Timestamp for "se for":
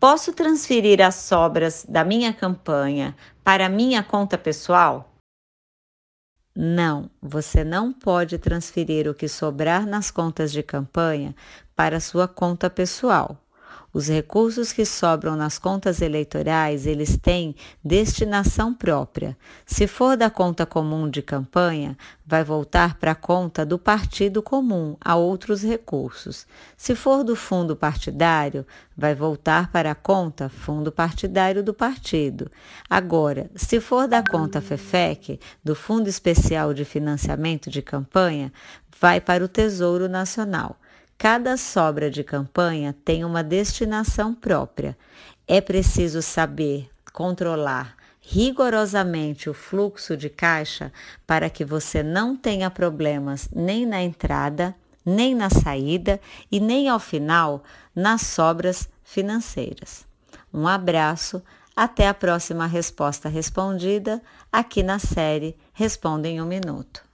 19.66-20.16, 26.76-27.24, 33.56-34.06